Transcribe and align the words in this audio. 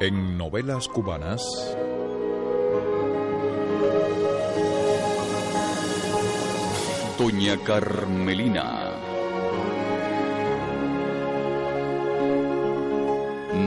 En 0.00 0.38
novelas 0.38 0.86
cubanas. 0.86 1.42
Doña 7.18 7.56
Carmelina. 7.64 8.92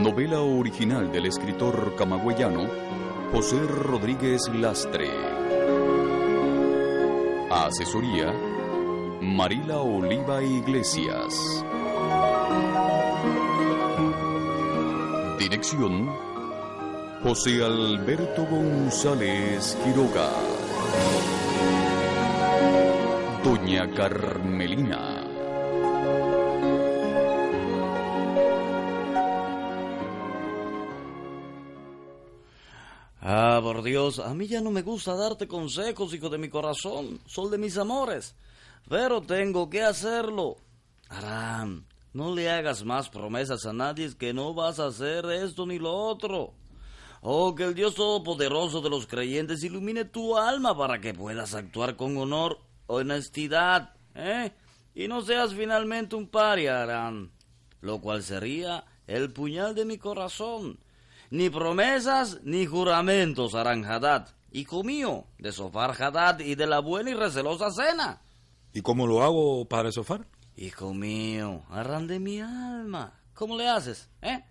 Novela 0.02 0.40
original 0.40 1.12
del 1.12 1.26
escritor 1.26 1.94
camagüeyano 1.96 2.66
José 3.30 3.60
Rodríguez 3.66 4.48
Lastre. 4.54 5.10
Asesoría 7.50 8.32
Marila 9.20 9.82
Oliva 9.82 10.42
Iglesias. 10.42 11.62
José 17.22 17.62
Alberto 17.62 18.46
González 18.46 19.76
Quiroga. 19.84 20.30
Doña 23.44 23.90
Carmelina. 23.90 25.24
Ah, 33.20 33.60
por 33.62 33.82
Dios, 33.82 34.20
a 34.20 34.32
mí 34.34 34.46
ya 34.46 34.62
no 34.62 34.70
me 34.70 34.80
gusta 34.80 35.14
darte 35.14 35.46
consejos, 35.46 36.14
hijo 36.14 36.30
de 36.30 36.38
mi 36.38 36.48
corazón, 36.48 37.20
sol 37.26 37.50
de 37.50 37.58
mis 37.58 37.76
amores, 37.76 38.34
pero 38.88 39.20
tengo 39.20 39.68
que 39.68 39.82
hacerlo. 39.82 40.56
Aram, 41.10 41.84
no 42.12 42.34
le 42.34 42.50
hagas 42.50 42.84
más 42.84 43.08
promesas 43.08 43.64
a 43.66 43.72
nadie 43.72 44.14
que 44.16 44.34
no 44.34 44.54
vas 44.54 44.78
a 44.78 44.86
hacer 44.86 45.24
esto 45.26 45.66
ni 45.66 45.78
lo 45.78 45.92
otro. 45.92 46.54
Oh, 47.22 47.54
que 47.54 47.64
el 47.64 47.74
Dios 47.74 47.94
Todopoderoso 47.94 48.80
de 48.80 48.90
los 48.90 49.06
creyentes 49.06 49.62
ilumine 49.62 50.04
tu 50.04 50.36
alma 50.36 50.76
para 50.76 51.00
que 51.00 51.14
puedas 51.14 51.54
actuar 51.54 51.96
con 51.96 52.16
honor, 52.16 52.58
honestidad, 52.86 53.94
¿eh? 54.14 54.52
Y 54.94 55.08
no 55.08 55.22
seas 55.22 55.54
finalmente 55.54 56.16
un 56.16 56.28
paria, 56.28 56.82
Aram, 56.82 57.30
lo 57.80 58.00
cual 58.00 58.22
sería 58.22 58.84
el 59.06 59.32
puñal 59.32 59.74
de 59.74 59.84
mi 59.84 59.98
corazón. 59.98 60.80
Ni 61.30 61.48
promesas 61.48 62.40
ni 62.42 62.66
juramentos 62.66 63.54
harán 63.54 63.84
Hadad, 63.84 64.28
hijo 64.50 64.82
mío, 64.82 65.24
de 65.38 65.52
Sofar 65.52 65.94
Hadad 66.02 66.40
y 66.40 66.56
de 66.56 66.66
la 66.66 66.80
buena 66.80 67.10
y 67.10 67.14
recelosa 67.14 67.70
cena. 67.70 68.20
¿Y 68.74 68.82
cómo 68.82 69.06
lo 69.06 69.22
hago, 69.22 69.66
padre 69.66 69.92
Sofar? 69.92 70.26
Hijo 70.56 70.92
mío, 70.92 71.62
Arán 71.70 72.06
de 72.06 72.20
mi 72.20 72.40
alma, 72.40 73.18
¿cómo 73.34 73.56
le 73.56 73.68
haces, 73.68 74.10
eh? 74.20 74.44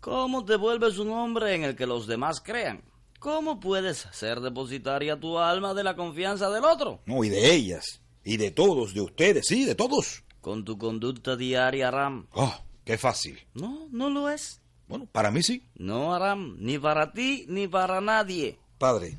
¿Cómo 0.00 0.44
te 0.44 0.56
vuelves 0.56 0.98
un 0.98 1.10
hombre 1.10 1.54
en 1.54 1.64
el 1.64 1.74
que 1.74 1.86
los 1.86 2.06
demás 2.06 2.40
crean? 2.40 2.84
¿Cómo 3.18 3.58
puedes 3.58 4.06
ser 4.12 4.40
depositaria 4.40 5.18
tu 5.18 5.38
alma 5.38 5.72
de 5.72 5.82
la 5.82 5.96
confianza 5.96 6.50
del 6.50 6.64
otro? 6.64 7.00
No, 7.06 7.24
y 7.24 7.30
de 7.30 7.54
ellas, 7.54 8.02
y 8.22 8.36
de 8.36 8.50
todos, 8.50 8.92
de 8.92 9.00
ustedes, 9.00 9.46
sí, 9.46 9.64
de 9.64 9.74
todos. 9.74 10.24
Con 10.42 10.64
tu 10.64 10.76
conducta 10.76 11.36
diaria, 11.36 11.88
Aram. 11.88 12.28
Oh, 12.32 12.54
qué 12.84 12.98
fácil. 12.98 13.40
No, 13.54 13.88
no 13.90 14.10
lo 14.10 14.28
es. 14.28 14.60
Bueno, 14.86 15.06
para 15.10 15.30
mí 15.30 15.42
sí. 15.42 15.66
No, 15.74 16.14
Aram, 16.14 16.56
ni 16.60 16.78
para 16.78 17.12
ti 17.12 17.46
ni 17.48 17.66
para 17.66 18.00
nadie. 18.00 18.58
Padre, 18.78 19.18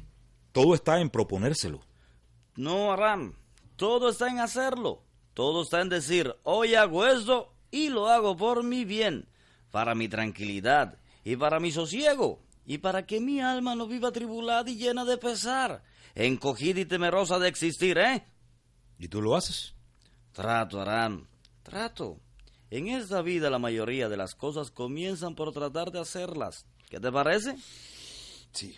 todo 0.51 0.75
está 0.75 1.01
en 1.01 1.09
proponérselo. 1.09 1.81
No, 2.55 2.93
Aram, 2.93 3.33
todo 3.75 4.09
está 4.09 4.29
en 4.29 4.39
hacerlo. 4.39 5.03
Todo 5.37 5.61
está 5.61 5.81
en 5.81 5.89
decir, 5.89 6.35
hoy 6.41 6.73
hago 6.73 7.05
esto 7.05 7.53
y 7.69 7.89
lo 7.89 8.07
hago 8.07 8.35
por 8.35 8.63
mi 8.63 8.85
bien, 8.85 9.29
para 9.69 9.93
mi 9.93 10.07
tranquilidad 10.07 10.97
y 11.23 11.35
para 11.35 11.59
mi 11.59 11.71
sosiego, 11.71 12.41
y 12.65 12.79
para 12.79 13.05
que 13.05 13.21
mi 13.21 13.39
alma 13.39 13.75
no 13.75 13.85
viva 13.85 14.11
tribulada 14.11 14.67
y 14.67 14.77
llena 14.77 15.05
de 15.05 15.19
pesar, 15.19 15.83
encogida 16.15 16.79
y 16.79 16.85
temerosa 16.85 17.37
de 17.37 17.49
existir, 17.49 17.99
¿eh? 17.99 18.25
¿Y 18.97 19.09
tú 19.09 19.21
lo 19.21 19.35
haces? 19.35 19.75
Trato, 20.31 20.81
Aram, 20.81 21.27
trato. 21.61 22.19
En 22.71 22.87
esta 22.87 23.21
vida 23.21 23.51
la 23.51 23.59
mayoría 23.59 24.09
de 24.09 24.17
las 24.17 24.33
cosas 24.33 24.71
comienzan 24.71 25.35
por 25.35 25.53
tratar 25.53 25.91
de 25.91 25.99
hacerlas. 25.99 26.65
¿Qué 26.89 26.99
te 26.99 27.11
parece? 27.11 27.55
Sí. 28.53 28.75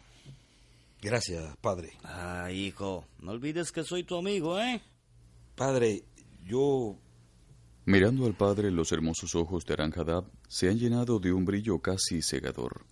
Gracias, 1.01 1.55
padre. 1.61 1.93
Ah, 2.03 2.51
hijo, 2.51 3.05
no 3.19 3.31
olvides 3.31 3.71
que 3.71 3.85
soy 3.85 4.03
tu 4.03 4.17
amigo, 4.17 4.59
¿eh? 4.59 4.81
Padre, 5.55 6.05
yo... 6.49 6.97
Mirando 7.85 8.25
al 8.25 8.35
padre, 8.35 8.69
los 8.69 8.91
hermosos 8.91 9.33
ojos 9.35 9.65
de 9.65 9.73
Aranjadab 9.73 10.25
se 10.47 10.69
han 10.69 10.77
llenado 10.77 11.19
de 11.19 11.31
un 11.31 11.45
brillo 11.45 11.79
casi 11.79 12.21
cegador. 12.21 12.85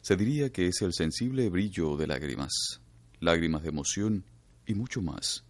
Se 0.00 0.16
diría 0.16 0.50
que 0.50 0.68
es 0.68 0.80
el 0.82 0.92
sensible 0.92 1.48
brillo 1.48 1.96
de 1.96 2.06
lágrimas, 2.06 2.80
lágrimas 3.20 3.62
de 3.62 3.70
emoción 3.70 4.24
y 4.66 4.74
mucho 4.74 5.02
más, 5.02 5.44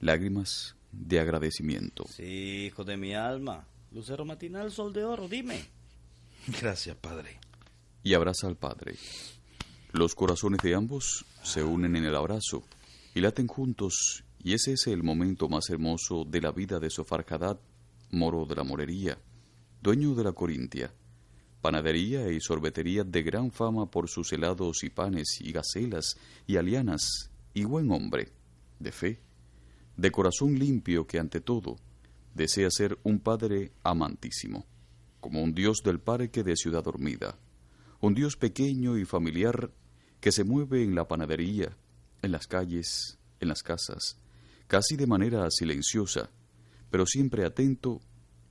lágrimas 0.00 0.76
de 0.92 1.20
agradecimiento. 1.20 2.04
Sí, 2.08 2.66
hijo 2.66 2.84
de 2.84 2.96
mi 2.96 3.14
alma. 3.14 3.66
Lucero 3.92 4.24
matinal, 4.24 4.70
sol 4.70 4.92
de 4.92 5.04
oro, 5.04 5.28
dime. 5.28 5.60
Gracias, 6.60 6.96
padre. 6.96 7.38
Y 8.02 8.14
abraza 8.14 8.46
al 8.46 8.56
padre. 8.56 8.94
Los 9.92 10.14
corazones 10.14 10.60
de 10.62 10.74
ambos 10.74 11.24
se 11.42 11.62
unen 11.62 11.94
en 11.96 12.04
el 12.04 12.14
abrazo 12.14 12.64
y 13.14 13.20
laten 13.20 13.46
juntos, 13.46 14.23
y 14.44 14.52
ese 14.52 14.74
es 14.74 14.86
el 14.88 15.02
momento 15.02 15.48
más 15.48 15.70
hermoso 15.70 16.26
de 16.26 16.42
la 16.42 16.52
vida 16.52 16.78
de 16.78 16.90
Sofar 16.90 17.24
Hadad, 17.26 17.58
moro 18.10 18.44
de 18.44 18.54
la 18.54 18.62
morería, 18.62 19.18
dueño 19.80 20.14
de 20.14 20.22
la 20.22 20.32
Corintia, 20.32 20.92
panadería 21.62 22.30
y 22.30 22.42
sorbetería 22.42 23.04
de 23.04 23.22
gran 23.22 23.50
fama 23.50 23.90
por 23.90 24.06
sus 24.10 24.34
helados 24.34 24.84
y 24.84 24.90
panes 24.90 25.38
y 25.40 25.50
gacelas 25.50 26.18
y 26.46 26.58
alianas, 26.58 27.30
y 27.54 27.64
buen 27.64 27.90
hombre, 27.90 28.32
de 28.78 28.92
fe, 28.92 29.22
de 29.96 30.10
corazón 30.10 30.58
limpio 30.58 31.06
que 31.06 31.18
ante 31.18 31.40
todo 31.40 31.76
desea 32.34 32.70
ser 32.70 32.98
un 33.02 33.20
padre 33.20 33.72
amantísimo, 33.82 34.66
como 35.20 35.42
un 35.42 35.54
dios 35.54 35.78
del 35.82 36.00
parque 36.00 36.42
de 36.42 36.54
Ciudad 36.56 36.84
Dormida, 36.84 37.38
un 38.02 38.12
dios 38.12 38.36
pequeño 38.36 38.98
y 38.98 39.06
familiar 39.06 39.72
que 40.20 40.32
se 40.32 40.44
mueve 40.44 40.82
en 40.82 40.94
la 40.94 41.08
panadería, 41.08 41.74
en 42.20 42.30
las 42.30 42.46
calles, 42.46 43.18
en 43.40 43.48
las 43.48 43.62
casas, 43.62 44.18
casi 44.74 44.96
de 44.96 45.06
manera 45.06 45.48
silenciosa, 45.52 46.28
pero 46.90 47.06
siempre 47.06 47.44
atento 47.44 48.00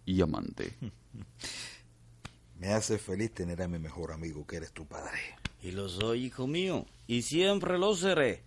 y 0.05 0.21
amante. 0.21 0.77
Me 2.59 2.69
hace 2.69 2.97
feliz 2.97 3.33
tener 3.33 3.61
a 3.61 3.67
mi 3.67 3.77
mejor 3.77 4.13
amigo 4.13 4.47
que 4.47 4.55
eres 4.55 4.71
tu 4.71 4.85
padre. 4.85 5.19
Y 5.61 5.71
lo 5.71 5.89
soy, 5.89 6.27
hijo 6.27 6.47
mío, 6.47 6.85
y 7.07 7.23
siempre 7.23 7.77
lo 7.77 7.93
seré. 7.93 8.45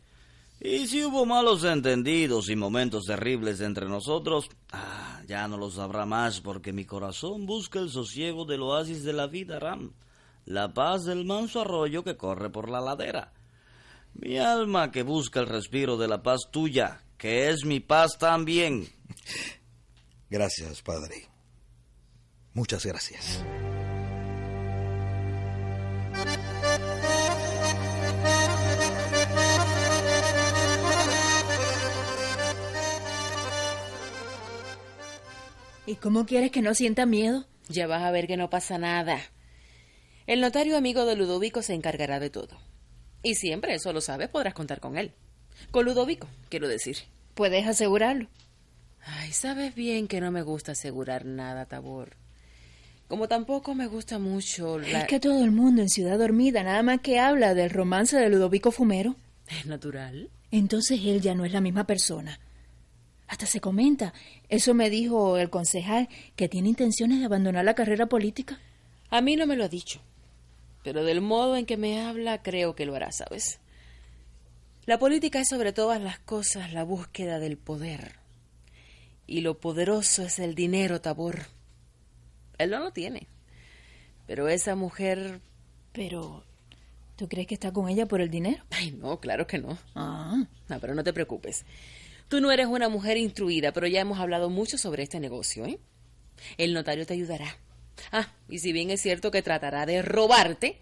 Y 0.59 0.87
si 0.87 1.05
hubo 1.05 1.27
malos 1.27 1.65
entendidos 1.65 2.49
y 2.49 2.57
momentos 2.57 3.05
terribles 3.05 3.61
entre 3.61 3.85
nosotros, 3.85 4.49
ah, 4.73 5.21
ya 5.29 5.47
no 5.47 5.59
lo 5.59 5.71
sabrá 5.71 6.07
más 6.07 6.41
porque 6.41 6.73
mi 6.73 6.87
corazón 6.87 7.45
busca 7.45 7.79
el 7.79 7.91
sosiego 7.91 8.47
del 8.47 8.63
oasis 8.63 9.05
de 9.05 9.13
la 9.13 9.27
vida, 9.27 9.59
Ram, 9.59 9.93
la 10.47 10.73
paz 10.73 11.05
del 11.05 11.27
manso 11.27 11.61
arroyo 11.61 12.03
que 12.03 12.17
corre 12.17 12.49
por 12.49 12.71
la 12.71 12.81
ladera. 12.81 13.35
Mi 14.15 14.39
alma 14.39 14.91
que 14.91 15.03
busca 15.03 15.41
el 15.41 15.47
respiro 15.47 15.99
de 15.99 16.09
la 16.09 16.23
paz 16.23 16.49
tuya, 16.51 17.03
que 17.19 17.51
es 17.51 17.65
mi 17.65 17.81
paz 17.81 18.19
también. 18.19 18.89
Gracias, 20.29 20.83
padre. 20.83 21.29
Muchas 22.53 22.85
gracias. 22.85 23.45
¿Y 35.87 35.95
cómo 35.97 36.27
quieres 36.27 36.51
que 36.51 36.63
no 36.63 36.75
sienta 36.75 37.07
miedo? 37.07 37.47
Ya 37.69 37.87
vas 37.87 38.03
a 38.03 38.11
ver 38.11 38.27
que 38.27 38.37
no 38.37 38.51
pasa 38.51 38.77
nada. 38.77 39.21
El 40.27 40.41
notario 40.41 40.77
amigo 40.77 41.05
de 41.05 41.15
Ludovico 41.15 41.63
se 41.63 41.75
encargará 41.75 42.19
de 42.19 42.31
todo. 42.31 42.59
Y 43.23 43.37
siempre, 43.37 43.75
eso 43.75 43.93
lo 43.93 44.01
sabes, 44.01 44.29
podrás 44.29 44.55
contar 44.55 44.81
con 44.81 44.99
él. 44.99 45.15
Con 45.71 45.85
Ludovico, 45.85 46.29
quiero 46.49 46.69
decir. 46.69 46.99
¿Puedes 47.35 47.67
asegurarlo? 47.67 48.29
Ay, 49.05 49.33
sabes 49.33 49.75
bien 49.75 50.09
que 50.09 50.21
no 50.21 50.31
me 50.31 50.43
gusta 50.43 50.73
asegurar 50.73 51.25
nada, 51.25 51.67
Tabor. 51.67 52.17
Como 53.09 53.29
tampoco 53.29 53.75
me 53.75 53.87
gusta 53.87 54.19
mucho 54.19 54.79
la... 54.79 55.03
Es 55.03 55.05
que 55.07 55.21
todo 55.21 55.45
el 55.45 55.53
mundo 55.53 55.81
en 55.81 55.89
Ciudad 55.89 56.19
Dormida 56.19 56.65
nada 56.65 56.83
más 56.83 57.01
que 57.01 57.21
habla 57.21 57.55
del 57.55 57.71
romance 57.71 58.17
de 58.17 58.29
Ludovico 58.29 58.73
Fumero. 58.73 59.15
Es 59.47 59.67
natural. 59.67 60.29
Entonces 60.51 61.01
él 61.05 61.21
ya 61.21 61.35
no 61.35 61.45
es 61.45 61.53
la 61.53 61.61
misma 61.61 61.87
persona. 61.87 62.41
Hasta 63.29 63.47
se 63.47 63.61
comenta, 63.61 64.13
eso 64.49 64.75
me 64.75 64.91
dijo 64.91 65.37
el 65.37 65.51
concejal, 65.51 66.09
que 66.37 66.49
tiene 66.49 66.69
intenciones 66.69 67.19
de 67.19 67.27
abandonar 67.27 67.65
la 67.65 67.75
carrera 67.75 68.07
política. 68.07 68.61
A 69.11 69.21
mí 69.21 69.37
no 69.37 69.47
me 69.47 69.57
lo 69.57 69.65
ha 69.65 69.69
dicho, 69.69 70.01
pero 70.85 71.05
del 71.05 71.21
modo 71.21 71.57
en 71.57 71.67
que 71.67 71.77
me 71.77 72.01
habla 72.01 72.43
creo 72.43 72.75
que 72.75 72.87
lo 72.87 72.95
hará, 72.95 73.11
¿sabes? 73.13 73.59
La 74.87 74.99
política 75.01 75.41
es 75.41 75.49
sobre 75.49 75.73
todas 75.73 76.01
las 76.01 76.21
cosas 76.21 76.73
la 76.73 76.85
búsqueda 76.85 77.41
del 77.41 77.57
poder. 77.57 78.13
Y 79.27 79.41
lo 79.41 79.59
poderoso 79.59 80.23
es 80.23 80.39
el 80.39 80.55
dinero, 80.55 81.01
Tabor. 81.01 81.47
Él 82.59 82.71
no 82.71 82.79
lo 82.79 82.93
tiene. 82.93 83.27
Pero 84.29 84.49
esa 84.49 84.77
mujer... 84.77 85.41
Pero, 85.93 86.45
¿tú 87.17 87.29
crees 87.29 87.49
que 87.49 87.55
está 87.55 87.73
con 87.73 87.89
ella 87.89 88.07
por 88.07 88.21
el 88.21 88.31
dinero? 88.31 88.63
Ay, 88.71 88.93
no, 88.93 89.19
claro 89.19 89.47
que 89.49 89.59
no. 89.59 89.77
Ah, 89.97 90.45
No, 90.69 90.81
pero 90.81 90.95
no 90.95 91.03
te 91.03 91.13
preocupes. 91.13 91.65
Tú 92.29 92.41
no 92.41 92.53
eres 92.53 92.67
una 92.67 92.89
mujer 92.89 93.17
instruida, 93.17 93.73
pero 93.73 93.89
ya 93.89 94.01
hemos 94.01 94.21
hablado 94.21 94.51
mucho 94.51 94.79
sobre 94.79 95.03
este 95.03 95.19
negocio, 95.19 95.67
¿eh? 95.67 95.81
El 96.59 96.75
notario 96.75 97.07
te 97.07 97.15
ayudará. 97.15 97.57
Ah, 98.13 98.33
y 98.49 98.59
si 98.61 98.73
bien 98.73 98.91
es 98.91 99.01
cierto 99.01 99.31
que 99.33 99.43
tratará 99.43 99.87
de 99.87 100.03
robarte, 100.03 100.79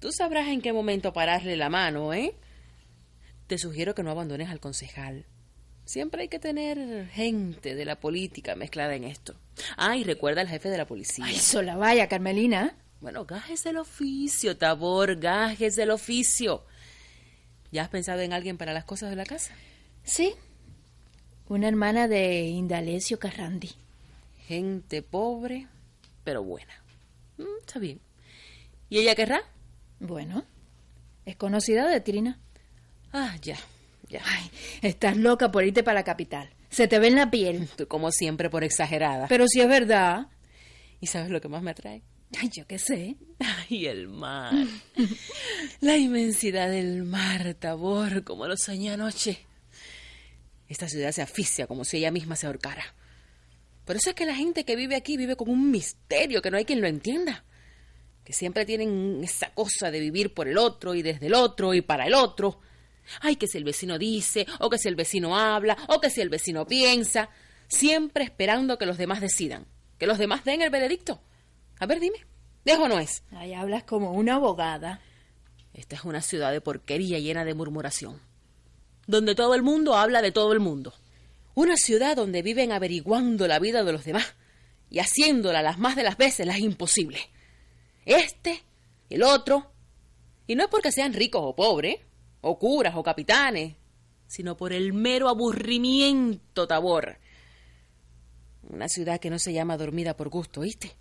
tú 0.00 0.10
sabrás 0.10 0.48
en 0.48 0.62
qué 0.62 0.72
momento 0.72 1.12
pararle 1.12 1.56
la 1.56 1.68
mano, 1.68 2.12
¿eh? 2.14 2.34
Te 3.46 3.58
sugiero 3.58 3.94
que 3.94 4.02
no 4.02 4.10
abandones 4.10 4.50
al 4.50 4.60
concejal. 4.60 5.24
Siempre 5.84 6.22
hay 6.22 6.28
que 6.28 6.40
tener 6.40 7.06
gente 7.10 7.76
de 7.76 7.84
la 7.84 8.00
política 8.00 8.56
mezclada 8.56 8.96
en 8.96 9.04
esto. 9.04 9.36
Ah, 9.76 9.96
y 9.96 10.02
recuerda 10.02 10.40
al 10.40 10.48
jefe 10.48 10.68
de 10.68 10.78
la 10.78 10.86
policía. 10.86 11.24
ay, 11.24 11.36
sola 11.36 11.76
vaya, 11.76 12.08
Carmelina. 12.08 12.74
Bueno, 13.00 13.24
gajes 13.24 13.62
del 13.62 13.76
oficio, 13.76 14.56
Tabor, 14.56 15.16
gajes 15.16 15.76
del 15.76 15.90
oficio. 15.90 16.64
¿Ya 17.70 17.82
has 17.82 17.88
pensado 17.88 18.20
en 18.20 18.32
alguien 18.32 18.56
para 18.58 18.72
las 18.72 18.84
cosas 18.84 19.10
de 19.10 19.16
la 19.16 19.24
casa? 19.26 19.54
Sí, 20.02 20.34
una 21.48 21.68
hermana 21.68 22.08
de 22.08 22.42
Indalecio 22.48 23.20
Carrandi. 23.20 23.70
Gente 24.46 25.02
pobre, 25.02 25.68
pero 26.24 26.42
buena. 26.42 26.72
Mm, 27.38 27.44
está 27.60 27.78
bien. 27.78 28.00
¿Y 28.88 28.98
ella 28.98 29.14
querrá? 29.14 29.42
Bueno, 30.00 30.44
es 31.24 31.36
conocida 31.36 31.88
de 31.88 32.00
Trina. 32.00 32.40
Ah, 33.12 33.36
ya, 33.42 33.56
ya. 34.08 34.20
Ay, 34.24 34.50
estás 34.82 35.16
loca 35.16 35.50
por 35.50 35.64
irte 35.64 35.82
para 35.82 36.00
la 36.00 36.04
capital. 36.04 36.50
Se 36.70 36.88
te 36.88 36.98
ve 36.98 37.08
en 37.08 37.16
la 37.16 37.30
piel. 37.30 37.68
Tú 37.76 37.86
como 37.88 38.10
siempre 38.10 38.50
por 38.50 38.64
exagerada. 38.64 39.28
Pero 39.28 39.46
si 39.48 39.60
es 39.60 39.68
verdad. 39.68 40.26
¿Y 41.00 41.06
sabes 41.06 41.30
lo 41.30 41.40
que 41.40 41.48
más 41.48 41.62
me 41.62 41.70
atrae? 41.70 42.02
Ay, 42.38 42.50
yo 42.54 42.66
qué 42.66 42.78
sé. 42.78 43.16
Ay, 43.38 43.86
el 43.86 44.08
mar. 44.08 44.52
La 45.80 45.96
inmensidad 45.96 46.68
del 46.68 47.04
mar, 47.04 47.54
Tabor, 47.54 48.24
como 48.24 48.46
lo 48.46 48.56
soñé 48.56 48.90
anoche. 48.90 49.38
Esta 50.68 50.88
ciudad 50.88 51.12
se 51.12 51.22
asfixia 51.22 51.66
como 51.66 51.84
si 51.84 51.98
ella 51.98 52.10
misma 52.10 52.36
se 52.36 52.46
ahorcara. 52.46 52.84
Por 53.84 53.96
eso 53.96 54.10
es 54.10 54.16
que 54.16 54.26
la 54.26 54.34
gente 54.34 54.64
que 54.64 54.74
vive 54.74 54.96
aquí 54.96 55.16
vive 55.16 55.36
con 55.36 55.48
un 55.48 55.70
misterio 55.70 56.42
que 56.42 56.50
no 56.50 56.56
hay 56.56 56.64
quien 56.64 56.80
lo 56.80 56.88
entienda. 56.88 57.44
Que 58.24 58.32
siempre 58.32 58.66
tienen 58.66 59.20
esa 59.22 59.50
cosa 59.54 59.92
de 59.92 60.00
vivir 60.00 60.34
por 60.34 60.48
el 60.48 60.58
otro 60.58 60.94
y 60.94 61.02
desde 61.02 61.26
el 61.26 61.34
otro 61.34 61.72
y 61.72 61.82
para 61.82 62.06
el 62.06 62.14
otro. 62.14 62.58
Ay, 63.20 63.36
que 63.36 63.46
si 63.46 63.58
el 63.58 63.64
vecino 63.64 63.98
dice, 63.98 64.46
o 64.60 64.70
que 64.70 64.78
si 64.78 64.88
el 64.88 64.96
vecino 64.96 65.36
habla, 65.36 65.76
o 65.88 66.00
que 66.00 66.10
si 66.10 66.20
el 66.20 66.28
vecino 66.28 66.66
piensa. 66.66 67.28
Siempre 67.68 68.24
esperando 68.24 68.78
que 68.78 68.86
los 68.86 68.98
demás 68.98 69.20
decidan. 69.20 69.66
Que 69.98 70.06
los 70.06 70.18
demás 70.18 70.44
den 70.44 70.62
el 70.62 70.70
veredicto. 70.70 71.20
A 71.78 71.86
ver, 71.86 72.00
dime. 72.00 72.26
¿Es 72.64 72.78
o 72.78 72.88
no 72.88 72.98
es? 72.98 73.22
Ay, 73.30 73.54
hablas 73.54 73.84
como 73.84 74.12
una 74.12 74.34
abogada. 74.34 75.00
Esta 75.72 75.94
es 75.94 76.04
una 76.04 76.22
ciudad 76.22 76.52
de 76.52 76.60
porquería 76.60 77.18
llena 77.18 77.44
de 77.44 77.54
murmuración, 77.54 78.18
donde 79.06 79.34
todo 79.34 79.54
el 79.54 79.62
mundo 79.62 79.94
habla 79.94 80.22
de 80.22 80.32
todo 80.32 80.52
el 80.52 80.60
mundo. 80.60 80.94
Una 81.54 81.76
ciudad 81.76 82.16
donde 82.16 82.42
viven 82.42 82.72
averiguando 82.72 83.46
la 83.46 83.58
vida 83.58 83.84
de 83.84 83.92
los 83.92 84.04
demás 84.04 84.34
y 84.90 84.98
haciéndola 85.00 85.62
las 85.62 85.78
más 85.78 85.94
de 85.94 86.02
las 86.02 86.16
veces 86.16 86.46
las 86.46 86.58
imposibles. 86.58 87.22
Este, 88.06 88.62
el 89.10 89.22
otro. 89.22 89.70
Y 90.46 90.54
no 90.54 90.64
es 90.64 90.70
porque 90.70 90.92
sean 90.92 91.12
ricos 91.12 91.42
o 91.44 91.54
pobres, 91.54 92.00
o 92.46 92.58
curas 92.58 92.94
o 92.94 93.02
capitanes, 93.02 93.74
sino 94.26 94.56
por 94.56 94.72
el 94.72 94.92
mero 94.92 95.28
aburrimiento, 95.28 96.66
Tabor. 96.66 97.18
Una 98.62 98.88
ciudad 98.88 99.20
que 99.20 99.30
no 99.30 99.38
se 99.38 99.52
llama 99.52 99.76
dormida 99.76 100.16
por 100.16 100.28
gusto, 100.28 100.60
¿oíste? 100.60 100.96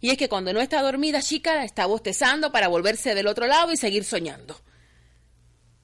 Y 0.00 0.10
es 0.10 0.18
que 0.18 0.28
cuando 0.28 0.52
no 0.52 0.60
está 0.60 0.82
dormida, 0.82 1.20
chica, 1.20 1.64
está 1.64 1.86
bostezando 1.86 2.52
para 2.52 2.68
volverse 2.68 3.14
del 3.14 3.26
otro 3.26 3.46
lado 3.46 3.72
y 3.72 3.76
seguir 3.76 4.04
soñando. 4.04 4.56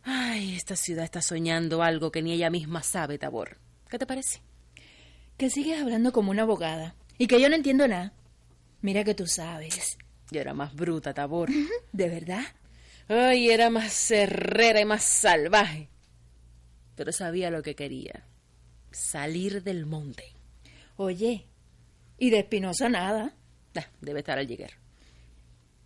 Ay, 0.05 0.55
esta 0.55 0.77
ciudad 0.77 1.05
está 1.05 1.23
soñando 1.23 1.83
algo 1.83 2.13
que 2.13 2.23
ni 2.23 2.33
ella 2.33 2.51
misma 2.51 2.83
sabe, 2.83 3.19
Tabor. 3.19 3.59
¿Qué 3.89 3.99
te 3.99 4.07
parece? 4.07 4.43
Que 5.37 5.51
sigues 5.51 5.81
hablando 5.81 6.13
como 6.13 6.31
una 6.31 6.43
abogada. 6.43 6.95
Y 7.19 7.27
que 7.27 7.41
yo 7.41 7.49
no 7.49 7.57
entiendo 7.57 7.87
nada. 7.89 8.13
Mira 8.81 9.05
que 9.05 9.15
tú 9.15 9.27
sabes. 9.27 9.97
Yo 10.31 10.41
era 10.41 10.55
más 10.55 10.75
bruta, 10.75 11.15
Tabor. 11.15 11.51
¿De 11.93 12.09
verdad? 12.09 12.45
Ay, 13.09 13.51
era 13.51 13.71
más 13.71 13.93
cerrera 13.93 14.81
y 14.81 14.85
más 14.85 15.03
salvaje. 15.03 15.89
Pero 16.95 17.13
sabía 17.13 17.51
lo 17.51 17.63
que 17.63 17.75
quería. 17.75 18.27
Salir 18.91 19.63
del 19.63 19.87
monte. 19.87 20.25
Oye, 20.97 21.47
y 22.19 22.31
de 22.31 22.41
Espinosa 22.41 22.89
nada. 22.89 23.35
Ah, 23.75 23.87
debe 24.01 24.21
estar 24.21 24.39
al 24.39 24.47
llegar. 24.47 24.71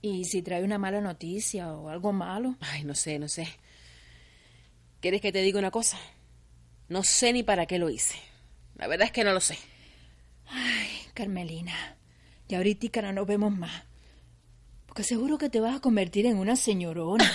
¿Y 0.03 0.25
si 0.25 0.43
trae 0.43 0.63
una 0.63 0.79
mala 0.79 1.01
noticia 1.01 1.73
o 1.73 1.89
algo 1.89 2.13
malo? 2.13 2.57
Ay, 2.61 2.85
no 2.85 2.95
sé, 2.95 3.19
no 3.19 3.29
sé. 3.29 3.49
¿Quieres 5.01 5.21
que 5.21 5.33
te 5.33 5.43
diga 5.43 5.59
una 5.59 5.71
cosa? 5.71 5.99
No 6.89 7.03
sé 7.03 7.33
ni 7.33 7.43
para 7.43 7.67
qué 7.67 7.79
lo 7.79 7.91
hice. 7.91 8.17
La 8.77 8.87
verdad 8.87 9.07
es 9.07 9.13
que 9.13 9.25
no 9.25 9.33
lo 9.33 9.41
sé. 9.41 9.59
Ay, 10.47 10.89
Carmelina, 11.15 11.97
ya 12.49 12.59
ahorita 12.59 13.03
no 13.03 13.13
nos 13.13 13.27
vemos 13.27 13.57
más. 13.57 13.85
Porque 14.97 15.09
seguro 15.09 15.37
que 15.37 15.51
te 15.51 15.61
vas 15.61 15.77
a 15.77 15.81
convertir 15.81 16.25
en 16.25 16.39
una 16.39 16.57
señorona. 16.57 17.31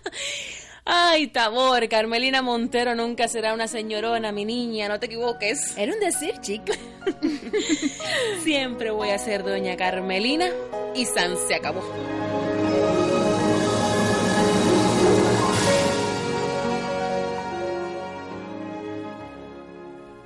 Ay, 0.84 1.26
Tabor, 1.26 1.88
Carmelina 1.88 2.42
Montero 2.42 2.94
nunca 2.94 3.26
será 3.26 3.54
una 3.54 3.66
señorona, 3.66 4.30
mi 4.30 4.44
niña, 4.44 4.86
no 4.86 5.00
te 5.00 5.06
equivoques. 5.06 5.76
Era 5.76 5.92
un 5.92 5.98
decir, 5.98 6.40
chica. 6.42 6.74
Siempre 8.44 8.92
voy 8.92 9.08
a 9.08 9.18
ser 9.18 9.42
doña 9.42 9.76
Carmelina 9.76 10.48
y 10.94 11.06
San 11.06 11.36
se 11.48 11.56
acabó. 11.56 11.82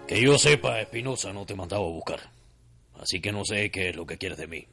Que 0.07 0.21
yo 0.21 0.37
sepa, 0.39 0.79
Espinosa 0.79 1.33
no 1.33 1.47
te 1.47 1.55
mandaba 1.55 1.87
a 1.87 1.89
buscar. 1.89 2.21
Así 3.01 3.23
que 3.23 3.33
no 3.33 3.47
sé 3.47 3.71
qué 3.71 3.89
es 3.89 3.97
lo 3.97 4.05
que 4.05 4.19
quieres 4.19 4.37
de 4.37 4.47
mí. 4.47 4.69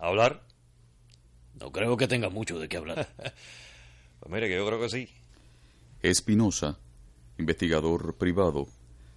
¿Hablar? 0.00 0.50
No 1.58 1.72
creo 1.72 1.96
que 1.96 2.08
tengas 2.08 2.32
mucho 2.32 2.58
de 2.58 2.68
qué 2.68 2.76
hablar. 2.76 3.08
Pues 4.20 4.30
mire, 4.30 4.48
que 4.48 4.56
yo 4.56 4.66
creo 4.66 4.78
que 4.78 4.90
sí. 4.90 5.08
Espinosa, 6.02 6.78
investigador 7.38 8.18
privado, 8.18 8.68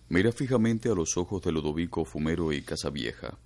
mira 0.08 0.32
fijamente 0.32 0.88
a 0.88 0.96
los 0.96 1.18
ojos 1.18 1.42
de 1.42 1.52
Ludovico 1.52 2.06
Fumero 2.06 2.54
y 2.54 2.62
Casavieja, 2.62 3.38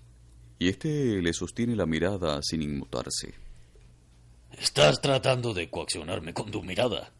y 0.59 0.69
este 0.69 1.19
le 1.19 1.33
sostiene 1.33 1.75
la 1.75 1.87
mirada 1.87 2.39
sin 2.43 2.61
inmutarse. 2.61 3.33
Estás 4.51 5.01
tratando 5.01 5.51
de 5.51 5.67
coaccionarme 5.71 6.31
con 6.31 6.51
tu 6.51 6.61
mirada. 6.61 7.11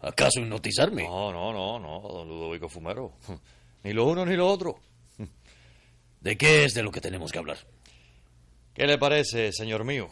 ¿Acaso 0.00 0.40
hipnotizarme? 0.40 1.02
No, 1.02 1.32
no, 1.32 1.52
no, 1.52 1.78
no, 1.78 2.08
don 2.08 2.28
Ludovico 2.28 2.70
Fumero. 2.70 3.12
Ni 3.84 3.92
lo 3.92 4.06
uno 4.06 4.24
ni 4.26 4.36
lo 4.36 4.48
otro. 4.48 4.80
¿De 6.20 6.36
qué 6.36 6.64
es 6.64 6.74
de 6.74 6.82
lo 6.82 6.90
que 6.90 7.00
tenemos 7.00 7.30
que 7.30 7.38
hablar? 7.38 7.58
¿Qué 8.74 8.86
le 8.86 8.98
parece, 8.98 9.52
señor 9.52 9.84
mío, 9.84 10.10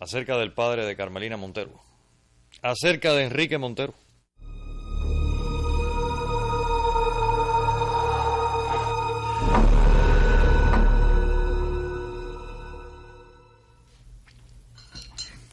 acerca 0.00 0.36
del 0.38 0.52
padre 0.52 0.84
de 0.86 0.96
Carmelina 0.96 1.36
Montero? 1.36 1.72
Acerca 2.62 3.12
de 3.12 3.24
Enrique 3.24 3.58
Montero. 3.58 3.94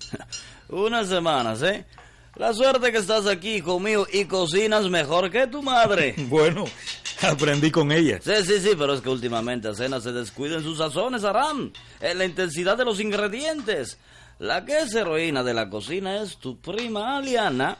Unas 0.70 1.08
semanas, 1.08 1.62
¿eh? 1.62 1.86
La 2.36 2.54
suerte 2.54 2.92
que 2.92 3.00
estás 3.00 3.26
aquí, 3.26 3.56
hijo 3.56 3.80
mío, 3.80 4.06
y 4.12 4.26
cocinas 4.26 4.90
mejor 4.90 5.32
que 5.32 5.48
tu 5.48 5.64
madre. 5.64 6.14
Bueno, 6.30 6.66
aprendí 7.22 7.72
con 7.72 7.92
ella. 7.92 8.20
Sí, 8.22 8.34
sí, 8.46 8.60
sí, 8.60 8.70
pero 8.78 8.94
es 8.94 9.02
que 9.02 9.10
últimamente 9.10 9.74
Cena 9.74 10.00
se 10.00 10.12
descuida 10.12 10.58
en 10.58 10.64
sus 10.64 10.78
sazones, 10.78 11.24
Aram. 11.24 11.74
En 12.00 12.18
la 12.18 12.26
intensidad 12.26 12.78
de 12.78 12.86
los 12.86 13.00
ingredientes. 13.00 13.98
La 14.40 14.64
que 14.66 14.80
es 14.80 14.94
heroína 14.94 15.44
de 15.44 15.54
la 15.54 15.70
cocina 15.70 16.22
es 16.22 16.38
tu 16.38 16.60
prima 16.60 17.18
Aliana. 17.18 17.78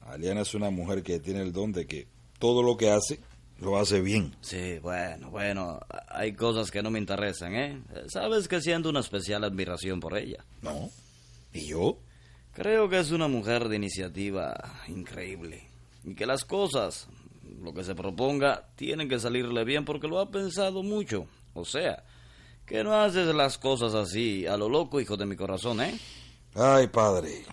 Aliana 0.00 0.40
es 0.40 0.54
una 0.54 0.70
mujer 0.70 1.02
que 1.02 1.20
tiene 1.20 1.42
el 1.42 1.52
don 1.52 1.72
de 1.72 1.86
que 1.86 2.08
todo 2.38 2.62
lo 2.62 2.76
que 2.78 2.90
hace, 2.90 3.20
lo 3.58 3.78
hace 3.78 4.00
bien. 4.00 4.34
Sí, 4.40 4.78
bueno, 4.78 5.30
bueno, 5.30 5.80
hay 6.08 6.32
cosas 6.32 6.70
que 6.70 6.82
no 6.82 6.90
me 6.90 6.98
interesan, 6.98 7.54
¿eh? 7.54 7.82
Sabes 8.08 8.48
que 8.48 8.62
siento 8.62 8.88
una 8.88 9.00
especial 9.00 9.44
admiración 9.44 10.00
por 10.00 10.16
ella. 10.16 10.44
¿No? 10.62 10.88
¿Y 11.52 11.66
yo? 11.68 11.98
Creo 12.52 12.88
que 12.88 12.98
es 12.98 13.10
una 13.10 13.28
mujer 13.28 13.68
de 13.68 13.76
iniciativa 13.76 14.54
increíble. 14.88 15.68
Y 16.04 16.14
que 16.14 16.24
las 16.24 16.46
cosas, 16.46 17.06
lo 17.60 17.74
que 17.74 17.84
se 17.84 17.94
proponga, 17.94 18.66
tienen 18.76 19.10
que 19.10 19.20
salirle 19.20 19.64
bien 19.64 19.84
porque 19.84 20.08
lo 20.08 20.18
ha 20.20 20.30
pensado 20.30 20.82
mucho. 20.82 21.26
O 21.52 21.66
sea, 21.66 22.02
que 22.70 22.84
no 22.84 22.94
haces 22.94 23.34
las 23.34 23.58
cosas 23.58 23.94
así, 23.94 24.46
a 24.46 24.56
lo 24.56 24.68
loco, 24.68 25.00
hijo 25.00 25.16
de 25.16 25.26
mi 25.26 25.34
corazón, 25.34 25.80
¿eh? 25.80 25.98
Ay, 26.54 26.86
padre. 26.86 27.44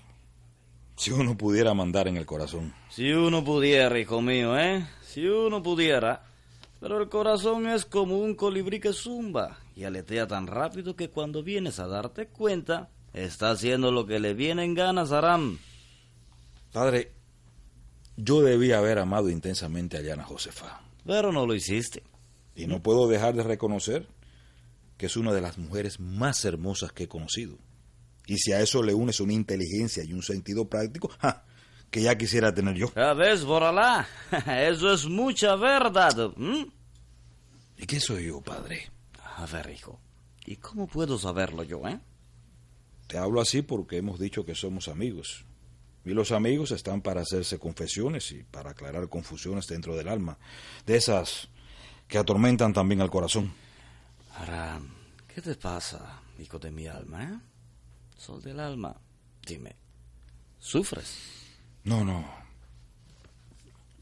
Si 0.96 1.10
uno 1.10 1.36
pudiera 1.36 1.74
mandar 1.74 2.08
en 2.08 2.18
el 2.18 2.26
corazón. 2.28 2.72
Si 2.92 3.12
uno 3.12 3.44
pudiera, 3.44 3.98
hijo 3.98 4.22
mío, 4.22 4.56
¿eh? 4.60 4.86
Si 5.02 5.26
uno 5.26 5.64
pudiera. 5.64 6.24
Pero 6.80 7.02
el 7.02 7.10
corazón 7.10 7.66
es 7.68 7.84
como 7.84 8.20
un 8.20 8.36
colibrí 8.36 8.80
que 8.80 8.94
zumba 8.94 9.58
y 9.76 9.86
aletea 9.86 10.28
tan 10.28 10.46
rápido 10.46 10.96
que 10.96 11.10
cuando 11.10 11.42
vienes 11.42 11.80
a 11.80 11.88
darte 11.88 12.28
cuenta, 12.28 12.92
está 13.12 13.50
haciendo 13.50 13.92
lo 13.92 14.06
que 14.06 14.20
le 14.20 14.36
viene 14.36 14.66
en 14.66 14.76
ganas, 14.76 15.12
Aram. 15.12 15.58
Padre, 16.72 17.12
yo 18.18 18.42
debía 18.42 18.78
haber 18.78 19.00
amado 19.00 19.32
intensamente 19.32 19.98
a 19.98 20.02
Liana 20.02 20.26
Josefa. 20.26 20.80
Pero 21.08 21.32
no 21.32 21.48
lo 21.48 21.56
hiciste. 21.56 22.04
Y 22.56 22.68
no 22.68 22.84
puedo 22.84 23.08
dejar 23.08 23.34
de 23.34 23.42
reconocer 23.42 24.08
que 24.98 25.06
es 25.06 25.18
una 25.18 25.34
de 25.34 25.42
las 25.42 25.58
mujeres 25.58 26.00
más 26.00 26.44
hermosas 26.46 26.92
que 26.92 27.04
he 27.04 27.08
conocido. 27.08 27.58
Y 28.25 28.38
si 28.38 28.51
a 28.51 28.62
eso 28.62 28.84
le 28.84 28.94
unes 28.94 29.20
una 29.20 29.34
inteligencia 29.34 30.04
y 30.04 30.13
un 30.13 30.22
sentido 30.22 30.68
práctico, 30.68 31.10
¡ja! 31.20 31.46
que 31.89 32.01
ya 32.01 32.18
quisiera 32.18 32.54
tener 32.54 32.75
yo. 32.75 32.92
Ya 32.96 33.13
ves, 33.13 33.46
Boralá, 33.46 34.08
eso 34.48 34.94
es 34.94 35.06
mucha 35.06 35.56
verdad. 35.56 36.34
¿Y 37.77 37.86
qué 37.86 38.00
soy 38.00 38.27
yo, 38.27 38.42
padre? 38.42 38.89
A 39.38 39.46
ver, 39.46 39.70
hijo, 39.70 40.00
¿y 40.46 40.58
cómo 40.58 40.88
puedo 40.88 41.18
saberlo 41.18 41.63
yo, 41.63 41.88
eh? 41.88 42.00
Te 43.08 43.18
hablo 43.18 43.39
así 43.39 43.62
porque 43.62 43.98
hemos 43.98 44.20
dicho 44.20 44.44
que 44.44 44.56
somos 44.56 44.89
amigos. 44.89 45.46
Y 46.04 46.10
los 46.10 46.32
amigos 46.32 46.72
están 46.72 47.01
para 47.01 47.22
hacerse 47.22 47.60
confesiones 47.60 48.32
y 48.32 48.44
para 48.44 48.72
aclarar 48.72 49.08
confusiones 49.10 49.68
dentro 49.68 49.96
del 49.96 50.08
alma. 50.08 50.38
De 50.86 50.96
esas 50.96 51.50
que 52.08 52.18
atormentan 52.18 52.74
también 52.74 53.01
al 53.01 53.10
corazón. 53.10 53.54
Aram, 54.38 54.88
¿qué 55.27 55.41
te 55.41 55.56
pasa, 55.56 56.22
hijo 56.38 56.60
de 56.60 56.70
mi 56.70 56.88
alma, 56.88 57.24
eh? 57.24 57.39
Sol 58.17 58.41
del 58.41 58.60
alma, 58.60 58.96
dime, 59.46 59.75
¿sufres? 60.60 61.17
No, 61.84 62.06
no. 62.06 62.24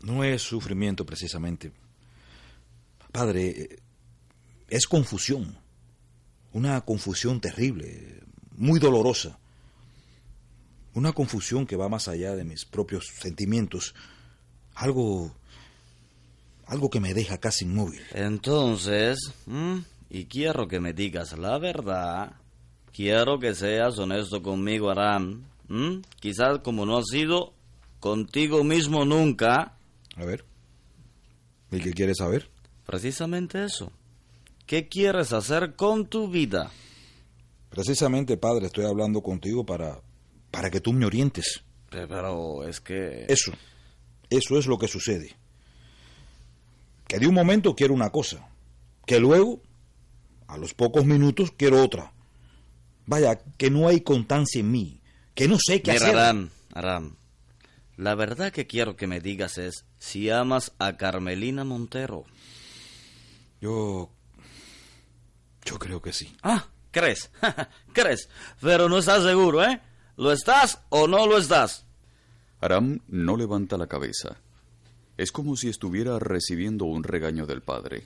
No 0.01 0.23
es 0.23 0.41
sufrimiento 0.41 1.05
precisamente. 1.05 1.71
Padre, 3.11 3.49
eh, 3.49 3.79
es 4.67 4.87
confusión. 4.87 5.57
Una 6.51 6.81
confusión 6.81 7.39
terrible, 7.39 8.23
muy 8.51 8.79
dolorosa. 8.79 9.39
Una 10.93 11.13
confusión 11.13 11.65
que 11.65 11.75
va 11.75 11.89
más 11.89 12.07
allá 12.07 12.35
de 12.35 12.43
mis 12.43 12.65
propios 12.65 13.07
sentimientos. 13.19 13.95
Algo... 14.75 15.35
algo 16.65 16.89
que 16.89 16.99
me 16.99 17.13
deja 17.13 17.37
casi 17.37 17.65
inmóvil. 17.65 18.01
Entonces, 18.11 19.17
¿m? 19.47 19.83
Y 20.09 20.25
quiero 20.25 20.67
que 20.67 20.79
me 20.79 20.93
digas 20.93 21.37
la 21.37 21.57
verdad, 21.57 22.33
quiero 22.91 23.39
que 23.39 23.53
seas 23.55 23.97
honesto 23.99 24.41
conmigo, 24.41 24.89
Aram. 24.89 25.43
¿m? 25.69 26.01
Quizás 26.19 26.59
como 26.59 26.85
no 26.85 26.97
has 26.97 27.05
sido 27.11 27.53
contigo 27.99 28.63
mismo 28.63 29.03
nunca, 29.05 29.77
A 30.15 30.25
ver. 30.25 30.45
¿Y 31.71 31.79
qué 31.79 31.91
quieres 31.91 32.17
saber? 32.17 32.49
precisamente 32.85 33.63
eso. 33.65 33.91
¿Qué 34.67 34.87
quieres 34.87 35.33
hacer 35.33 35.75
con 35.75 36.05
tu 36.07 36.27
vida? 36.29 36.71
Precisamente, 37.69 38.37
padre, 38.37 38.67
estoy 38.67 38.85
hablando 38.85 39.21
contigo 39.21 39.65
para... 39.65 39.99
para 40.51 40.69
que 40.69 40.79
tú 40.79 40.93
me 40.93 41.05
orientes. 41.05 41.63
Pero 41.89 42.63
es 42.67 42.79
que... 42.79 43.25
Eso. 43.27 43.51
Eso 44.29 44.57
es 44.57 44.67
lo 44.67 44.77
que 44.77 44.87
sucede. 44.87 45.35
Que 47.07 47.19
de 47.19 47.27
un 47.27 47.33
momento 47.33 47.75
quiero 47.75 47.93
una 47.93 48.09
cosa. 48.11 48.47
Que 49.05 49.19
luego, 49.19 49.59
a 50.47 50.57
los 50.57 50.73
pocos 50.73 51.05
minutos, 51.05 51.51
quiero 51.55 51.83
otra. 51.83 52.13
Vaya, 53.05 53.39
que 53.57 53.69
no 53.69 53.87
hay 53.87 54.01
constancia 54.01 54.59
en 54.59 54.71
mí. 54.71 55.01
Que 55.33 55.47
no 55.47 55.57
sé 55.59 55.81
qué 55.81 55.93
Mira, 55.93 56.05
hacer. 56.05 56.17
Aram, 56.17 56.49
Aram, 56.73 57.15
la 57.97 58.15
verdad 58.15 58.51
que 58.51 58.67
quiero 58.67 58.95
que 58.95 59.07
me 59.07 59.19
digas 59.19 59.57
es 59.57 59.85
si 59.99 60.29
amas 60.29 60.73
a 60.79 60.97
Carmelina 60.97 61.63
Montero. 61.63 62.25
Yo... 63.61 64.11
Yo 65.65 65.79
creo 65.79 66.01
que 66.01 66.13
sí. 66.13 66.35
Ah, 66.43 66.67
¿crees? 66.91 67.31
¿Crees? 67.93 68.29
Pero 68.61 68.87
no 68.87 68.99
estás 68.99 69.23
seguro, 69.23 69.63
¿eh? 69.63 69.81
¿Lo 70.15 70.31
estás 70.31 70.79
o 70.89 71.07
no 71.07 71.25
lo 71.25 71.37
estás? 71.37 71.85
Aram 72.61 72.99
no 73.07 73.35
levanta 73.35 73.77
la 73.77 73.87
cabeza. 73.87 74.37
Es 75.17 75.31
como 75.31 75.55
si 75.55 75.69
estuviera 75.69 76.19
recibiendo 76.19 76.85
un 76.85 77.03
regaño 77.03 77.45
del 77.45 77.61
padre. 77.61 78.05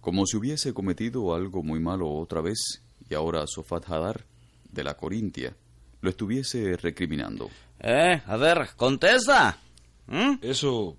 Como 0.00 0.26
si 0.26 0.36
hubiese 0.36 0.72
cometido 0.72 1.34
algo 1.34 1.62
muy 1.62 1.80
malo 1.80 2.10
otra 2.10 2.40
vez 2.40 2.82
y 3.08 3.14
ahora 3.14 3.46
Sofat 3.46 3.88
Hadar, 3.90 4.24
de 4.70 4.84
la 4.84 4.96
Corintia, 4.96 5.54
lo 6.00 6.10
estuviese 6.10 6.76
recriminando. 6.76 7.50
¿Eh? 7.80 8.22
A 8.24 8.36
ver, 8.36 8.70
contesta. 8.76 9.58
¿Mm? 10.06 10.34
Eso... 10.42 10.96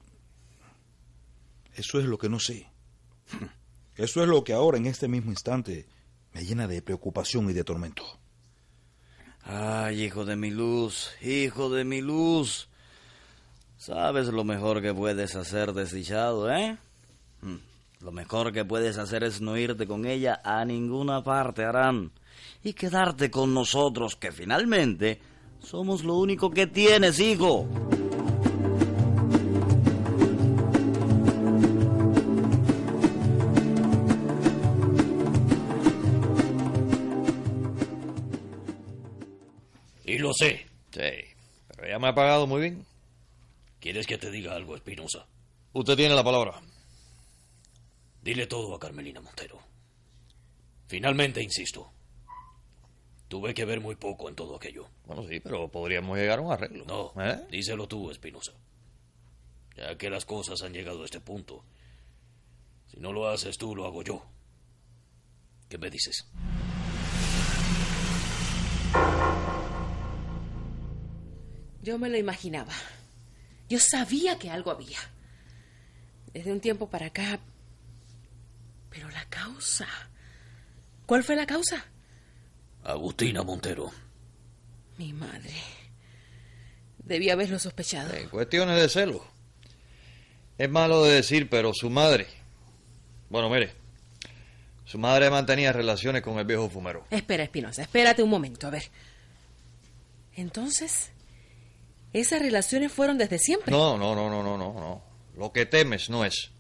Eso 1.74 2.00
es 2.00 2.06
lo 2.06 2.18
que 2.18 2.30
no 2.30 2.40
sé. 2.40 2.68
Eso 3.96 4.22
es 4.22 4.28
lo 4.28 4.44
que 4.44 4.54
ahora, 4.54 4.78
en 4.78 4.88
este 4.88 5.08
mismo 5.08 5.32
instante, 5.32 5.86
me 6.34 6.44
llena 6.44 6.68
de 6.68 6.82
preocupación 6.82 7.50
y 7.50 7.54
de 7.54 7.64
tormento. 7.64 8.04
Ay, 9.44 10.04
hijo 10.04 10.26
de 10.26 10.36
mi 10.36 10.52
luz, 10.52 11.12
hijo 11.22 11.70
de 11.70 11.84
mi 11.84 12.02
luz. 12.02 12.68
¿Sabes 13.78 14.28
lo 14.28 14.44
mejor 14.44 14.82
que 14.82 14.94
puedes 14.94 15.36
hacer, 15.36 15.74
desdichado, 15.74 16.52
eh? 16.52 16.78
Mm, 17.42 17.56
Lo 18.02 18.12
mejor 18.12 18.52
que 18.52 18.66
puedes 18.66 18.98
hacer 18.98 19.24
es 19.24 19.42
no 19.42 19.56
irte 19.58 19.86
con 19.86 20.08
ella 20.08 20.42
a 20.44 20.66
ninguna 20.66 21.24
parte, 21.24 21.64
Aram. 21.64 22.10
Y 22.64 22.74
quedarte 22.74 23.30
con 23.30 23.54
nosotros, 23.54 24.16
que 24.16 24.32
finalmente 24.32 25.20
somos 25.60 26.04
lo 26.04 26.16
único 26.16 26.50
que 26.50 26.66
tienes, 26.66 27.20
hijo. 27.20 27.68
Y 40.04 40.18
lo 40.18 40.34
sé. 40.34 40.66
Sí, 40.90 41.02
pero 41.68 41.88
ella 41.88 42.00
me 42.00 42.08
ha 42.08 42.16
pagado 42.16 42.48
muy 42.48 42.62
bien. 42.62 42.86
¿Quieres 43.80 44.08
que 44.08 44.18
te 44.18 44.32
diga 44.32 44.56
algo, 44.56 44.76
Espinosa? 44.76 45.28
Usted 45.74 45.96
tiene 45.96 46.16
la 46.16 46.24
palabra. 46.24 46.60
Dile 48.22 48.48
todo 48.48 48.76
a 48.76 48.80
Carmelina 48.80 49.20
Montero. 49.22 49.60
Finalmente, 50.88 51.42
insisto. 51.42 51.92
Tuve 53.28 53.54
que 53.54 53.66
ver 53.66 53.80
muy 53.80 53.96
poco 53.96 54.30
en 54.30 54.36
todo 54.36 54.56
aquello. 54.56 54.88
Bueno, 55.06 55.26
sí, 55.28 55.40
pero 55.40 55.70
podríamos 55.70 56.18
llegar 56.18 56.40
a 56.40 56.42
un 56.42 56.52
arreglo. 56.52 56.86
No, 56.86 57.14
¿Eh? 57.24 57.48
díselo 57.50 57.88
tú, 57.88 58.12
Espinosa. 58.12 58.52
Ya 59.76 59.98
que 59.98 60.10
las 60.10 60.26
cosas 60.26 60.62
han 60.62 60.74
llegado 60.74 61.02
a 61.02 61.06
este 61.06 61.22
punto. 61.22 61.64
Si 62.88 63.00
no 63.00 63.14
lo 63.14 63.30
haces 63.30 63.58
tú, 63.58 63.76
lo 63.76 63.86
hago 63.86 64.04
yo. 64.04 64.26
¿Qué 65.70 65.78
me 65.78 65.90
dices? 65.90 66.28
Yo 71.82 71.98
me 71.98 72.10
lo 72.10 72.18
imaginaba. 72.18 72.74
Yo 73.70 73.80
sabía 73.80 74.38
que 74.38 74.50
algo 74.50 74.70
había. 74.72 75.00
Desde 76.34 76.52
un 76.52 76.60
tiempo 76.60 76.90
para 76.90 77.08
acá. 77.08 77.40
Pero 78.92 79.10
la 79.10 79.26
causa. 79.26 79.88
¿Cuál 81.08 81.24
fue 81.24 81.36
la 81.36 81.48
causa? 81.48 81.84
Agustina 82.84 83.42
Montero. 83.42 83.92
Mi 84.98 85.14
madre. 85.14 85.56
Debía 87.00 87.34
haberlo 87.34 87.58
sospechado. 87.58 88.14
En 88.14 88.30
cuestiones 88.30 88.80
de 88.80 88.90
celo. 88.90 89.26
Es 90.58 90.70
malo 90.70 91.04
de 91.04 91.14
decir, 91.14 91.50
pero 91.50 91.74
su 91.74 91.90
madre. 91.90 92.28
Bueno, 93.30 93.50
mire. 93.50 93.74
Su 94.86 95.00
madre 95.00 95.30
mantenía 95.30 95.72
relaciones 95.72 96.22
con 96.22 96.38
el 96.38 96.46
viejo 96.46 96.70
fumero. 96.70 97.06
Espera, 97.10 97.44
Espinosa, 97.44 97.82
espérate 97.82 98.22
un 98.22 98.30
momento, 98.30 98.68
a 98.68 98.72
ver. 98.72 98.84
Entonces, 100.36 101.12
¿esas 102.12 102.42
relaciones 102.42 102.92
fueron 102.92 103.18
desde 103.18 103.40
siempre? 103.40 103.72
No, 103.72 103.98
no, 103.98 104.14
no, 104.16 104.30
no, 104.30 104.44
no, 104.44 104.58
no, 104.58 104.74
no. 104.74 105.04
Lo 105.38 105.54
que 105.54 105.66
temes 105.66 106.10
no 106.10 106.26
es. 106.26 106.52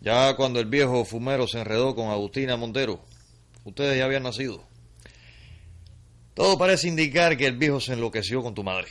Ya 0.00 0.34
cuando 0.36 0.60
el 0.60 0.66
viejo 0.66 1.04
fumero 1.04 1.46
se 1.46 1.60
enredó 1.60 1.94
con 1.94 2.10
Agustina 2.10 2.56
Montero, 2.56 3.00
ustedes 3.64 3.98
ya 3.98 4.04
habían 4.04 4.22
nacido. 4.22 4.64
Todo 6.34 6.56
parece 6.56 6.88
indicar 6.88 7.36
que 7.36 7.46
el 7.46 7.56
viejo 7.56 7.80
se 7.80 7.94
enloqueció 7.94 8.42
con 8.42 8.54
tu 8.54 8.62
madre. 8.62 8.88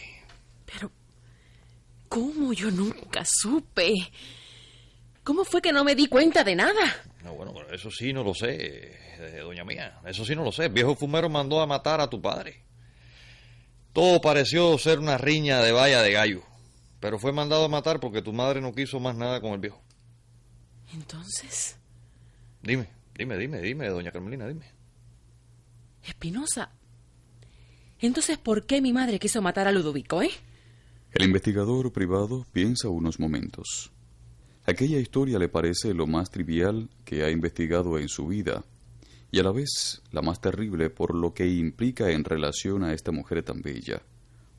Pero, 0.66 0.92
¿Cómo 2.10 2.54
yo 2.54 2.72
nunca 2.72 3.24
supe? 3.26 3.94
¿Cómo 5.24 5.44
fue 5.44 5.62
que 5.62 5.74
no 5.74 5.84
me 5.84 5.96
di 5.96 6.08
cuenta 6.08 6.44
de 6.44 6.56
nada? 6.56 7.04
No, 7.24 7.34
bueno, 7.34 7.54
eso 7.72 7.92
sí 7.92 8.14
no 8.14 8.24
lo 8.24 8.34
sé, 8.34 8.98
eh, 9.20 9.40
doña 9.42 9.66
mía. 9.66 10.00
Eso 10.06 10.24
sí 10.24 10.36
no 10.36 10.44
lo 10.44 10.52
sé. 10.52 10.66
El 10.66 10.72
viejo 10.72 10.96
fumero 10.96 11.30
mandó 11.30 11.60
a 11.60 11.68
matar 11.68 12.00
a 12.00 12.10
tu 12.10 12.22
padre. 12.22 12.64
Todo 13.92 14.22
pareció 14.22 14.78
ser 14.78 15.00
una 15.00 15.18
riña 15.18 15.62
de 15.62 15.72
valla 15.72 16.02
de 16.02 16.12
gallo. 16.12 16.44
Pero 17.00 17.20
fue 17.20 17.34
mandado 17.34 17.66
a 17.66 17.70
matar 17.70 18.00
porque 18.00 18.22
tu 18.22 18.32
madre 18.32 18.62
no 18.62 18.74
quiso 18.74 19.00
más 19.00 19.16
nada 19.16 19.42
con 19.42 19.52
el 19.52 19.60
viejo. 19.60 19.82
Entonces, 20.94 21.78
Dime, 22.62 22.88
dime, 23.16 23.38
dime, 23.38 23.62
dime, 23.62 23.88
doña 23.88 24.12
Carmelina, 24.12 24.48
dime. 24.48 24.66
Espinosa. 26.04 26.72
Entonces, 28.00 28.38
¿por 28.38 28.66
qué 28.66 28.82
mi 28.82 28.94
madre 28.94 29.20
quiso 29.20 29.42
matar 29.42 29.68
a 29.68 29.72
Ludovico, 29.72 30.22
eh? 30.22 30.32
El 31.14 31.26
investigador 31.26 31.92
privado 31.92 32.46
piensa 32.52 32.90
unos 32.90 33.20
momentos. 33.20 33.92
Aquella 34.66 35.00
historia 35.00 35.40
le 35.40 35.48
parece 35.48 35.94
lo 35.94 36.08
más 36.08 36.30
trivial 36.30 36.90
que 37.06 37.24
ha 37.24 37.32
investigado 37.32 37.98
en 37.98 38.10
su 38.10 38.28
vida 38.28 38.66
y 39.32 39.40
a 39.40 39.44
la 39.44 39.52
vez 39.52 40.02
la 40.12 40.22
más 40.22 40.42
terrible 40.42 40.90
por 40.90 41.16
lo 41.16 41.34
que 41.34 41.48
implica 41.48 42.12
en 42.12 42.24
relación 42.26 42.84
a 42.84 42.94
esta 42.94 43.12
mujer 43.12 43.44
tan 43.44 43.62
bella, 43.62 44.02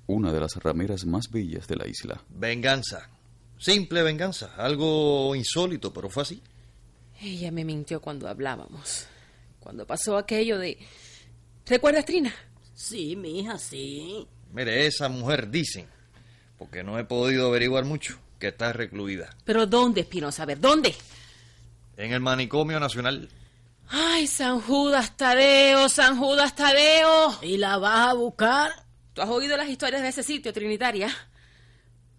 una 0.06 0.32
de 0.32 0.40
las 0.40 0.56
rameras 0.56 1.04
más 1.04 1.30
bellas 1.30 1.68
de 1.68 1.76
la 1.76 1.86
isla. 1.86 2.22
Venganza. 2.30 3.10
Simple 3.58 4.02
venganza. 4.02 4.54
Algo 4.56 5.34
insólito, 5.34 5.92
pero 5.92 6.08
fue 6.08 6.22
así. 6.22 6.42
Ella 7.20 7.50
me 7.50 7.64
mintió 7.64 8.00
cuando 8.00 8.28
hablábamos. 8.28 9.06
Cuando 9.60 9.86
pasó 9.86 10.16
aquello 10.16 10.58
de... 10.58 10.78
¿Recuerdas, 11.66 12.04
Trina? 12.04 12.32
Sí, 12.74 13.16
mija, 13.16 13.58
sí. 13.58 14.26
Mire, 14.52 14.86
esa 14.86 15.08
mujer 15.08 15.50
dicen, 15.50 15.86
porque 16.56 16.82
no 16.82 16.98
he 16.98 17.04
podido 17.04 17.48
averiguar 17.48 17.84
mucho, 17.84 18.18
que 18.38 18.48
está 18.48 18.72
recluida. 18.72 19.36
¿Pero 19.44 19.66
dónde, 19.66 20.02
Espinosa? 20.02 20.44
A 20.44 20.46
ver, 20.46 20.60
¿dónde? 20.60 20.94
En 21.96 22.12
el 22.12 22.20
manicomio 22.20 22.78
nacional. 22.78 23.28
Ay, 23.88 24.26
San 24.26 24.60
Judas 24.60 25.16
Tadeo, 25.16 25.88
San 25.88 26.18
Judas 26.18 26.54
Tadeo. 26.54 27.38
¿Y 27.42 27.56
la 27.56 27.78
vas 27.78 28.10
a 28.10 28.14
buscar? 28.14 28.70
¿Tú 29.12 29.22
has 29.22 29.28
oído 29.28 29.56
las 29.56 29.68
historias 29.68 30.02
de 30.02 30.08
ese 30.08 30.22
sitio, 30.22 30.52
Trinitaria? 30.52 31.10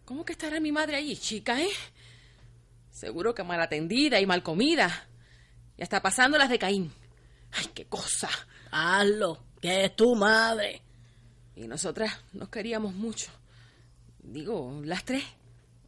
¿Cómo 0.09 0.25
que 0.25 0.31
estará 0.31 0.59
mi 0.59 0.71
madre 0.71 0.95
allí, 0.95 1.15
chica, 1.15 1.61
eh? 1.61 1.69
Seguro 2.89 3.35
que 3.35 3.43
mal 3.43 3.61
atendida 3.61 4.19
y 4.19 4.25
mal 4.25 4.41
comida. 4.41 5.07
Y 5.77 5.83
hasta 5.83 6.01
pasando 6.01 6.35
las 6.35 6.49
de 6.49 6.57
Caín. 6.57 6.91
Ay, 7.51 7.67
qué 7.75 7.85
cosa. 7.85 8.27
Hazlo, 8.71 9.45
que 9.61 9.85
es 9.85 9.95
tu 9.95 10.15
madre. 10.15 10.81
Y 11.55 11.67
nosotras 11.67 12.11
nos 12.33 12.49
queríamos 12.49 12.95
mucho. 12.95 13.29
Digo, 14.23 14.81
las 14.83 15.05
tres. 15.05 15.23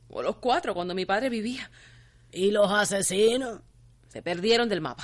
O 0.10 0.22
los 0.22 0.36
cuatro 0.36 0.76
cuando 0.76 0.94
mi 0.94 1.08
padre 1.08 1.28
vivía. 1.30 1.72
¿Y 2.32 2.52
los 2.52 2.72
asesinos? 2.72 3.62
Se 4.08 4.22
perdieron 4.22 4.70
del 4.70 4.82
mapa. 4.82 5.04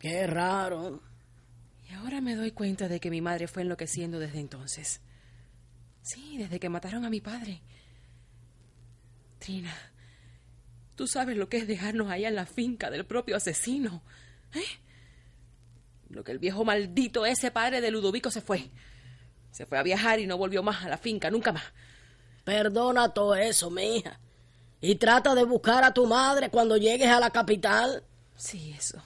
Qué 0.00 0.26
raro. 0.26 1.00
Y 1.88 1.94
ahora 1.94 2.20
me 2.20 2.34
doy 2.34 2.50
cuenta 2.50 2.88
de 2.88 2.98
que 2.98 3.08
mi 3.08 3.20
madre 3.20 3.46
fue 3.46 3.62
enloqueciendo 3.62 4.18
desde 4.18 4.40
entonces. 4.40 5.00
Sí, 6.02 6.38
desde 6.38 6.58
que 6.58 6.68
mataron 6.68 7.04
a 7.04 7.10
mi 7.10 7.20
padre. 7.20 7.62
Trina, 9.42 9.74
tú 10.94 11.08
sabes 11.08 11.36
lo 11.36 11.48
que 11.48 11.56
es 11.56 11.66
dejarnos 11.66 12.08
allá 12.08 12.28
en 12.28 12.36
la 12.36 12.46
finca 12.46 12.90
del 12.90 13.04
propio 13.04 13.36
asesino. 13.36 14.00
¿Eh? 14.54 14.78
Lo 16.10 16.22
que 16.22 16.30
el 16.30 16.38
viejo 16.38 16.64
maldito 16.64 17.26
ese 17.26 17.50
padre 17.50 17.80
de 17.80 17.90
Ludovico 17.90 18.30
se 18.30 18.40
fue. 18.40 18.70
Se 19.50 19.66
fue 19.66 19.78
a 19.78 19.82
viajar 19.82 20.20
y 20.20 20.26
no 20.26 20.38
volvió 20.38 20.62
más 20.62 20.84
a 20.84 20.88
la 20.88 20.96
finca, 20.96 21.28
nunca 21.28 21.50
más. 21.50 21.64
Perdona 22.44 23.12
todo 23.12 23.34
eso, 23.34 23.68
mija. 23.68 24.20
Y 24.80 24.94
trata 24.94 25.34
de 25.34 25.42
buscar 25.42 25.82
a 25.82 25.92
tu 25.92 26.06
madre 26.06 26.48
cuando 26.48 26.76
llegues 26.76 27.08
a 27.08 27.18
la 27.18 27.30
capital. 27.30 28.04
Sí, 28.36 28.74
eso. 28.78 29.02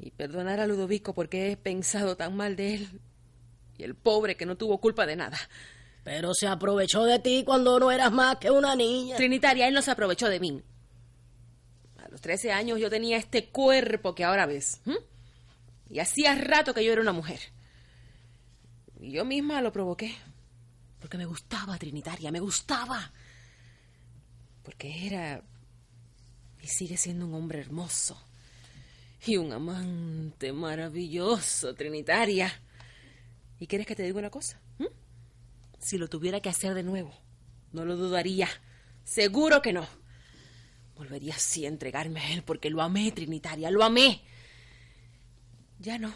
Y 0.00 0.10
perdonar 0.10 0.58
a 0.58 0.66
Ludovico 0.66 1.14
porque 1.14 1.52
he 1.52 1.56
pensado 1.56 2.16
tan 2.16 2.34
mal 2.36 2.56
de 2.56 2.74
él. 2.74 3.00
Y 3.78 3.84
el 3.84 3.94
pobre 3.94 4.36
que 4.36 4.46
no 4.46 4.56
tuvo 4.56 4.80
culpa 4.80 5.06
de 5.06 5.14
nada. 5.14 5.38
Pero 6.06 6.34
se 6.34 6.46
aprovechó 6.46 7.02
de 7.02 7.18
ti 7.18 7.42
cuando 7.44 7.80
no 7.80 7.90
eras 7.90 8.12
más 8.12 8.36
que 8.36 8.48
una 8.48 8.76
niña. 8.76 9.16
Trinitaria, 9.16 9.66
él 9.66 9.74
no 9.74 9.82
se 9.82 9.90
aprovechó 9.90 10.28
de 10.28 10.38
mí. 10.38 10.62
A 11.96 12.06
los 12.06 12.20
13 12.20 12.52
años 12.52 12.78
yo 12.78 12.88
tenía 12.88 13.16
este 13.16 13.48
cuerpo 13.48 14.14
que 14.14 14.22
ahora 14.22 14.46
ves. 14.46 14.80
Y 15.90 15.98
hacía 15.98 16.36
rato 16.36 16.72
que 16.72 16.84
yo 16.84 16.92
era 16.92 17.00
una 17.02 17.12
mujer. 17.12 17.40
Y 19.00 19.10
yo 19.10 19.24
misma 19.24 19.60
lo 19.60 19.72
provoqué. 19.72 20.14
Porque 21.00 21.18
me 21.18 21.26
gustaba, 21.26 21.76
Trinitaria, 21.76 22.30
me 22.30 22.38
gustaba. 22.38 23.10
Porque 24.62 25.08
era 25.08 25.42
y 26.62 26.68
sigue 26.68 26.96
siendo 26.96 27.26
un 27.26 27.34
hombre 27.34 27.58
hermoso. 27.58 28.16
Y 29.26 29.38
un 29.38 29.52
amante 29.52 30.52
maravilloso, 30.52 31.74
Trinitaria. 31.74 32.62
¿Y 33.58 33.66
quieres 33.66 33.88
que 33.88 33.96
te 33.96 34.04
diga 34.04 34.20
una 34.20 34.30
cosa? 34.30 34.60
Si 35.86 35.98
lo 35.98 36.08
tuviera 36.08 36.40
que 36.40 36.48
hacer 36.48 36.74
de 36.74 36.82
nuevo, 36.82 37.14
no 37.70 37.84
lo 37.84 37.96
dudaría. 37.96 38.48
Seguro 39.04 39.62
que 39.62 39.72
no. 39.72 39.86
Volvería 40.96 41.36
así 41.36 41.64
a 41.64 41.68
entregarme 41.68 42.18
a 42.18 42.32
él 42.32 42.42
porque 42.42 42.70
lo 42.70 42.82
amé, 42.82 43.12
Trinitaria, 43.12 43.70
lo 43.70 43.84
amé. 43.84 44.20
Ya 45.78 45.96
no. 45.96 46.12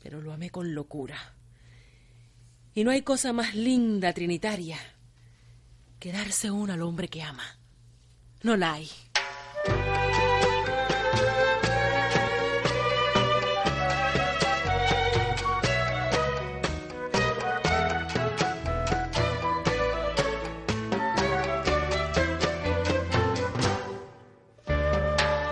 Pero 0.00 0.20
lo 0.20 0.32
amé 0.32 0.48
con 0.50 0.76
locura. 0.76 1.18
Y 2.72 2.84
no 2.84 2.92
hay 2.92 3.02
cosa 3.02 3.32
más 3.32 3.56
linda, 3.56 4.12
Trinitaria, 4.12 4.78
que 5.98 6.12
darse 6.12 6.52
uno 6.52 6.72
al 6.72 6.82
hombre 6.82 7.08
que 7.08 7.24
ama. 7.24 7.58
No 8.44 8.56
la 8.56 8.74
hay. 8.74 8.88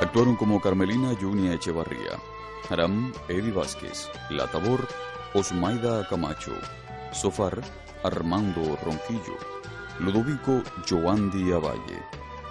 Actuaron 0.08 0.36
como 0.36 0.58
Carmelina 0.58 1.14
Junia 1.20 1.52
Echevarría, 1.52 2.18
Aram 2.70 3.12
Eddie 3.28 3.52
Vázquez, 3.52 4.08
La 4.30 4.50
Tabor 4.50 4.88
Osmaida 5.34 6.08
Camacho, 6.08 6.54
Sofar 7.12 7.60
Armando 8.02 8.78
Ronquillo, 8.82 9.36
Ludovico 10.00 10.62
Joandi 10.88 11.52
Avalle, 11.52 12.02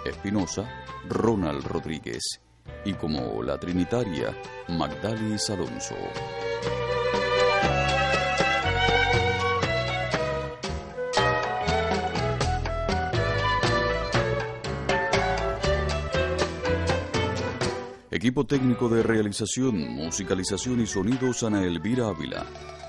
Espinosa 0.04 0.70
Ronald 1.08 1.66
Rodríguez 1.66 2.40
y 2.84 2.92
como 2.92 3.42
la 3.42 3.58
Trinitaria 3.58 4.32
Magdalis 4.68 5.50
Alonso. 5.50 5.96
Equipo 18.18 18.44
técnico 18.44 18.88
de 18.88 19.04
realización, 19.04 19.94
musicalización 19.94 20.80
y 20.80 20.88
sonidos 20.88 21.44
Ana 21.44 21.62
Elvira 21.62 22.08
Ávila. 22.08 22.44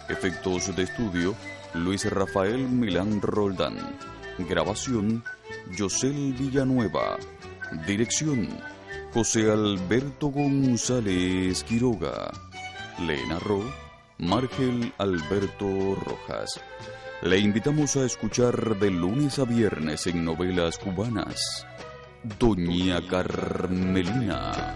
Efectos 0.10 0.76
de 0.76 0.82
estudio 0.82 1.36
Luis 1.76 2.04
Rafael 2.10 2.68
Milán 2.68 3.22
Roldán. 3.22 3.78
Grabación 4.40 5.24
Yosel 5.78 6.34
Villanueva. 6.34 7.18
Dirección 7.86 8.50
José 9.14 9.52
Alberto 9.52 10.30
González 10.30 11.64
Quiroga. 11.64 12.32
Le 13.06 13.24
narró 13.28 13.62
Margel 14.18 14.92
Alberto 14.98 15.94
Rojas. 16.08 16.60
Le 17.22 17.38
invitamos 17.38 17.96
a 17.98 18.04
escuchar 18.04 18.80
de 18.80 18.90
lunes 18.90 19.38
a 19.38 19.46
viernes 19.46 20.08
en 20.08 20.26
novelas 20.26 20.80
cubanas. 20.80 21.68
Doña 22.40 23.00
Carmelina. 23.08 24.76